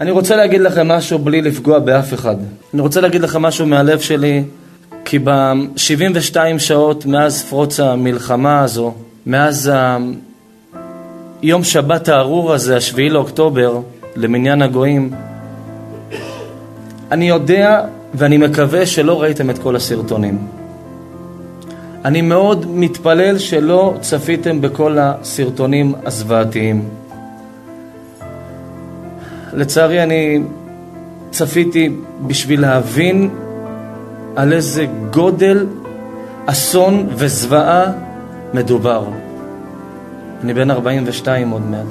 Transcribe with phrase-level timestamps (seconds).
[0.00, 2.36] אני רוצה להגיד לכם משהו בלי לפגוע באף אחד.
[2.74, 4.44] אני רוצה להגיד לכם משהו מהלב שלי,
[5.04, 8.94] כי ב-72 שעות מאז פרוץ המלחמה הזו,
[9.26, 9.72] מאז
[11.42, 13.80] יום שבת הארור הזה, השביעי לאוקטובר,
[14.16, 15.10] למניין הגויים,
[17.10, 17.84] אני יודע
[18.14, 20.38] ואני מקווה שלא ראיתם את כל הסרטונים.
[22.04, 26.88] אני מאוד מתפלל שלא צפיתם בכל הסרטונים הזוועתיים.
[29.52, 30.42] לצערי אני
[31.30, 31.90] צפיתי
[32.26, 33.30] בשביל להבין
[34.36, 35.66] על איזה גודל
[36.46, 37.92] אסון וזוועה
[38.54, 39.04] מדובר.
[40.44, 41.86] אני בן 42 עוד מעט.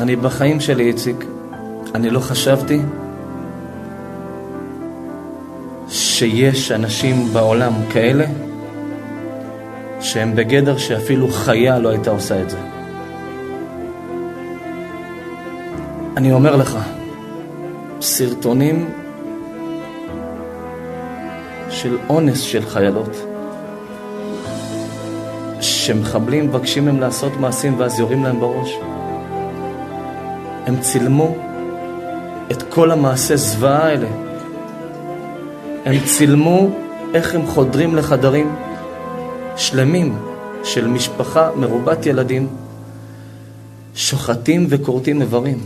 [0.00, 1.24] אני בחיים שלי, איציק,
[1.94, 2.80] אני לא חשבתי
[5.88, 8.24] שיש אנשים בעולם כאלה
[10.00, 12.73] שהם בגדר שאפילו חיה לא הייתה עושה את זה.
[16.16, 16.78] אני אומר לך,
[18.00, 18.90] סרטונים
[21.70, 23.16] של אונס של חיילות,
[25.60, 28.70] שמחבלים מבקשים מהם לעשות מעשים ואז יורים להם בראש.
[30.66, 31.36] הם צילמו
[32.50, 34.08] את כל המעשי זוועה האלה.
[35.84, 36.68] הם צילמו
[37.14, 38.54] איך הם חודרים לחדרים
[39.56, 40.18] שלמים
[40.64, 42.48] של משפחה מרובת ילדים,
[43.94, 45.58] שוחטים וכורתים איברים.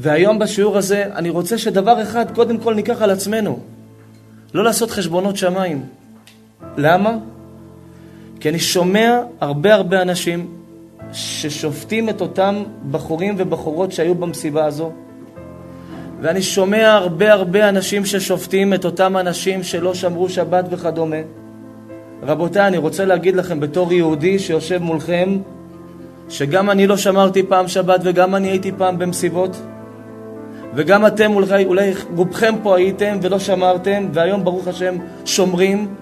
[0.00, 3.58] והיום בשיעור הזה אני רוצה שדבר אחד קודם כל ניקח על עצמנו,
[4.54, 5.82] לא לעשות חשבונות שמיים.
[6.76, 7.16] למה?
[8.40, 10.48] כי אני שומע הרבה הרבה אנשים
[11.12, 14.92] ששופטים את אותם בחורים ובחורות שהיו במסיבה הזו,
[16.20, 21.16] ואני שומע הרבה הרבה אנשים ששופטים את אותם אנשים שלא שמרו שבת וכדומה.
[22.22, 25.38] רבותיי, אני רוצה להגיד לכם בתור יהודי שיושב מולכם,
[26.28, 29.56] שגם אני לא שמרתי פעם שבת וגם אני הייתי פעם במסיבות,
[30.74, 35.94] וגם אתם אולי, אולי רובכם פה הייתם ולא שמרתם, והיום ברוך השם שומרים.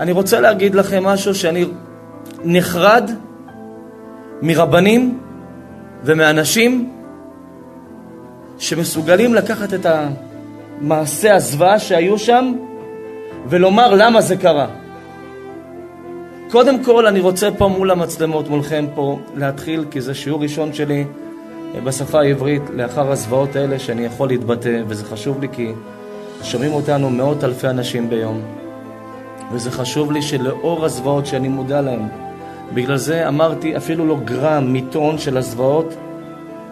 [0.00, 1.64] אני רוצה להגיד לכם משהו שאני
[2.44, 3.10] נחרד
[4.42, 5.18] מרבנים
[6.04, 6.92] ומאנשים
[8.58, 12.52] שמסוגלים לקחת את המעשה הזוועה שהיו שם
[13.48, 14.66] ולומר למה זה קרה.
[16.50, 21.04] קודם כל אני רוצה פה מול המצלמות, מולכם פה, להתחיל, כי זה שיעור ראשון שלי
[21.80, 25.72] בשפה העברית לאחר הזוועות האלה שאני יכול להתבטא, וזה חשוב לי כי
[26.42, 28.40] שומעים אותנו מאות אלפי אנשים ביום.
[29.52, 32.08] וזה חשוב לי שלאור הזוועות שאני מודע להן,
[32.74, 35.94] בגלל זה אמרתי אפילו לא גרם מטעון של הזוועות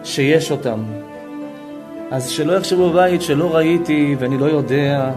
[0.03, 0.79] שיש אותן.
[2.11, 5.11] אז שלא יחשבו בבית שלא ראיתי ואני לא יודע.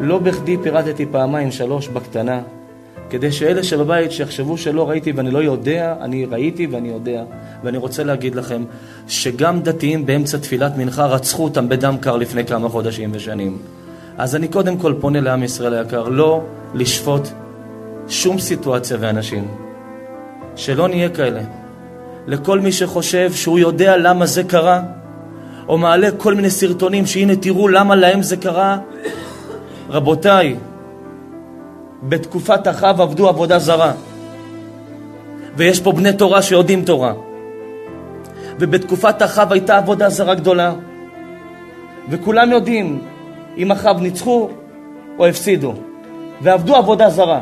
[0.00, 2.40] לא בכדי פירטתי פעמיים שלוש בקטנה,
[3.10, 7.24] כדי שאלה שבבית שיחשבו שלא ראיתי ואני לא יודע, אני ראיתי ואני יודע.
[7.64, 8.64] ואני רוצה להגיד לכם
[9.08, 13.58] שגם דתיים באמצע תפילת מנחה רצחו אותם בדם קר לפני כמה חודשים ושנים.
[14.18, 16.42] אז אני קודם כל פונה לעם ישראל היקר, לא
[16.74, 17.28] לשפוט
[18.08, 19.48] שום סיטואציה ואנשים.
[20.56, 21.40] שלא נהיה כאלה.
[22.26, 24.82] לכל מי שחושב שהוא יודע למה זה קרה,
[25.68, 28.78] או מעלה כל מיני סרטונים שהנה תראו למה להם זה קרה.
[29.90, 30.56] רבותיי,
[32.08, 33.92] בתקופת אחאב עבדו עבודה זרה,
[35.56, 37.12] ויש פה בני תורה שיודעים תורה.
[38.58, 40.72] ובתקופת אחאב הייתה עבודה זרה גדולה,
[42.10, 42.98] וכולם יודעים
[43.56, 44.48] אם אחאב ניצחו
[45.18, 45.74] או הפסידו,
[46.42, 47.40] ועבדו עבודה זרה.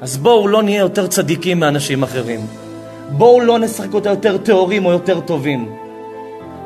[0.00, 2.40] אז בואו לא נהיה יותר צדיקים מאנשים אחרים.
[3.10, 5.72] בואו לא נשחק אותה יותר טהורים או יותר טובים.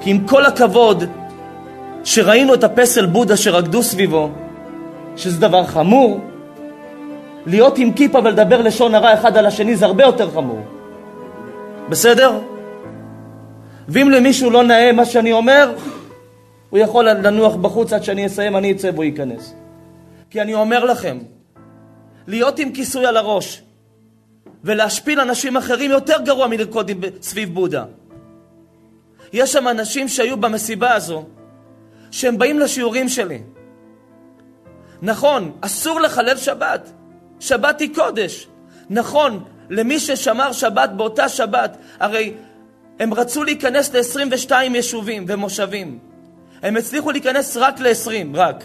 [0.01, 1.05] כי עם כל הכבוד
[2.05, 4.31] שראינו את הפסל בודה שרקדו סביבו,
[5.17, 6.21] שזה דבר חמור,
[7.49, 10.61] להיות עם כיפה ולדבר לשון הרע אחד על השני זה הרבה יותר חמור.
[11.89, 12.41] בסדר?
[13.89, 15.73] ואם למישהו לא נאה מה שאני אומר,
[16.71, 19.55] הוא יכול לנוח בחוץ עד שאני אסיים, אני אצא והוא ייכנס.
[20.31, 21.19] כי אני אומר לכם,
[22.27, 23.63] להיות עם כיסוי על הראש
[24.65, 26.91] ולהשפיל אנשים אחרים יותר גרוע מלרקוד
[27.23, 27.85] סביב בודה.
[29.33, 31.25] יש שם אנשים שהיו במסיבה הזו,
[32.11, 33.43] שהם באים לשיעורים שלי.
[35.03, 36.91] נכון, אסור לחלל שבת.
[37.41, 38.47] שבת היא קודש.
[38.91, 42.33] נכון, למי ששמר שבת באותה שבת, הרי
[42.99, 45.99] הם רצו להיכנס ל-22 יישובים ומושבים.
[46.63, 48.65] הם הצליחו להיכנס רק ל-20, רק.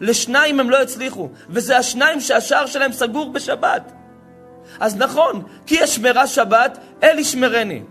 [0.00, 3.92] לשניים הם לא הצליחו, וזה השניים שהשער שלהם סגור בשבת.
[4.80, 7.82] אז נכון, כי יש שמירה שבת, אל ישמרני.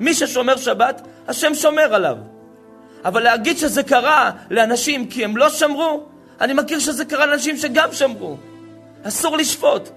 [0.00, 2.16] מי ששומר שבת, השם שומר עליו.
[3.04, 6.06] אבל להגיד שזה קרה לאנשים כי הם לא שמרו,
[6.40, 8.36] אני מכיר שזה קרה לאנשים שגם שמרו.
[9.02, 9.88] אסור לשפוט.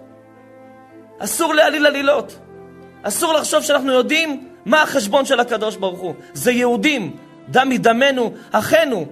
[1.20, 2.40] אסור להעליל עלילות.
[3.04, 6.14] אסור לחשוב שאנחנו יודעים מה החשבון של הקדוש ברוך הוא?
[6.34, 7.18] זה יהודים,
[7.50, 9.06] דם מדמנו, אחינו.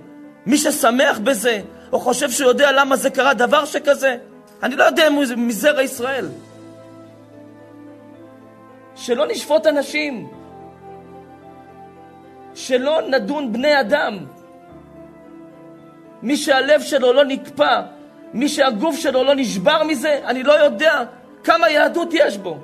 [0.45, 4.17] מי ששמח בזה, או חושב שהוא יודע למה זה קרה דבר שכזה,
[4.63, 6.29] אני לא יודע אם הוא מזרע ישראל.
[8.95, 10.27] שלא נשפוט אנשים,
[12.55, 14.25] שלא נדון בני אדם.
[16.21, 17.81] מי שהלב שלו לא נקפא,
[18.33, 21.03] מי שהגוף שלו לא נשבר מזה, אני לא יודע
[21.43, 22.57] כמה יהדות יש בו.